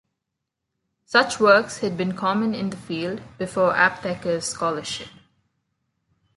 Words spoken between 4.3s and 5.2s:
scholarship.